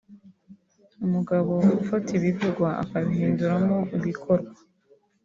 umugabo 1.05 1.53
ufata 1.83 2.09
ibivugwa 2.17 2.69
akabihinduramo 2.83 3.77
ibikorwa 3.97 4.53